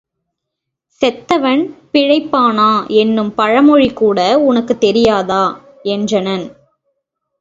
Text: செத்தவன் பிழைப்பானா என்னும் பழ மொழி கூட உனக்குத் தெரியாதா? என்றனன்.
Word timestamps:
செத்தவன் 1.01 1.61
பிழைப்பானா 1.93 2.69
என்னும் 2.95 3.33
பழ 3.33 3.61
மொழி 3.61 3.89
கூட 3.93 4.19
உனக்குத் 4.39 4.81
தெரியாதா? 4.81 5.43
என்றனன். 5.89 6.45